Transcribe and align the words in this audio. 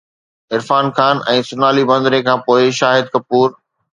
عرفان 0.53 0.87
خان 0.99 1.19
۽ 1.33 1.43
سونالي 1.49 1.85
بيندري 1.91 2.21
کان 2.29 2.43
پوءِ، 2.47 2.73
شاهد 2.79 3.15
ڪپور 3.17 3.55